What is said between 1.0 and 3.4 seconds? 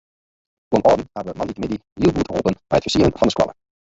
hawwe moandeitemiddei hiel goed holpen mei it fersieren fan de